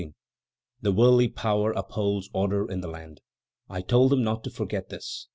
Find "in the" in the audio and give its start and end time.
2.67-2.87